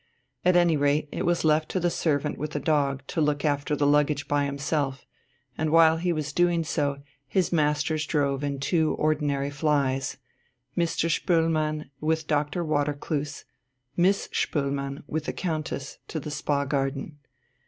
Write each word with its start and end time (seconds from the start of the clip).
At 0.43 0.55
any 0.55 0.77
rate 0.77 1.07
it 1.11 1.27
was 1.27 1.43
left 1.45 1.69
to 1.69 1.79
the 1.79 1.91
servant 1.91 2.39
with 2.39 2.53
the 2.53 2.59
dog 2.59 3.03
to 3.05 3.21
look 3.21 3.45
after 3.45 3.75
the 3.75 3.85
luggage 3.85 4.27
by 4.27 4.45
himself; 4.45 5.05
and 5.59 5.69
while 5.69 5.97
he 5.97 6.11
was 6.11 6.33
doing 6.33 6.63
so 6.63 7.03
his 7.27 7.51
masters 7.51 8.07
drove 8.07 8.43
in 8.43 8.59
two 8.59 8.95
ordinary 8.95 9.51
flies 9.51 10.17
Mr. 10.75 11.07
Spoelmann 11.07 11.91
with 11.99 12.25
Doctor 12.25 12.65
Watercloose, 12.65 13.45
Miss 13.95 14.27
Spoelmann 14.33 15.03
with 15.05 15.25
the 15.25 15.33
Countess 15.33 15.99
to 16.07 16.19
the 16.19 16.31
Spa 16.31 16.65
Garden. 16.65 17.19